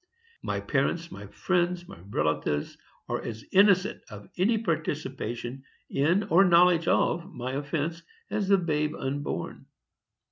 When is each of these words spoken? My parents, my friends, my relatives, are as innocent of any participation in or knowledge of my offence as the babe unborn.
My 0.41 0.59
parents, 0.59 1.11
my 1.11 1.27
friends, 1.27 1.87
my 1.87 1.99
relatives, 2.09 2.75
are 3.07 3.21
as 3.21 3.45
innocent 3.51 4.01
of 4.09 4.29
any 4.35 4.57
participation 4.57 5.61
in 5.91 6.23
or 6.23 6.43
knowledge 6.43 6.87
of 6.87 7.31
my 7.31 7.51
offence 7.51 8.01
as 8.31 8.47
the 8.47 8.57
babe 8.57 8.95
unborn. 8.97 9.67